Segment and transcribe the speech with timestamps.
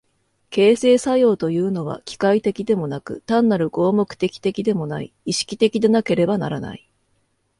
[0.49, 6.89] 形成作用というのは機械的でもなく単なる合目的的でもない、意識的でなければならない。